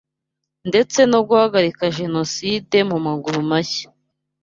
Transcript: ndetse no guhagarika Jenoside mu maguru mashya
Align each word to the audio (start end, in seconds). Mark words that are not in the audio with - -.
ndetse 0.69 0.99
no 1.11 1.19
guhagarika 1.27 1.83
Jenoside 1.99 2.77
mu 2.89 2.97
maguru 3.05 3.39
mashya 3.49 3.87